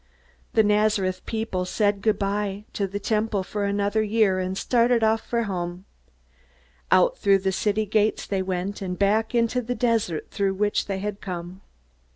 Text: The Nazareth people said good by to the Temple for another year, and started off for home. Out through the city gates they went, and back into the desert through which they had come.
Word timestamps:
The 0.53 0.63
Nazareth 0.63 1.23
people 1.27 1.63
said 1.63 2.01
good 2.01 2.17
by 2.17 2.65
to 2.73 2.87
the 2.87 2.99
Temple 2.99 3.43
for 3.43 3.65
another 3.65 4.01
year, 4.01 4.39
and 4.39 4.57
started 4.57 5.03
off 5.03 5.21
for 5.21 5.43
home. 5.43 5.85
Out 6.89 7.19
through 7.19 7.37
the 7.37 7.51
city 7.51 7.85
gates 7.85 8.25
they 8.25 8.41
went, 8.41 8.81
and 8.81 8.97
back 8.97 9.35
into 9.35 9.61
the 9.61 9.75
desert 9.75 10.31
through 10.31 10.55
which 10.55 10.87
they 10.87 10.97
had 10.97 11.21
come. 11.21 11.61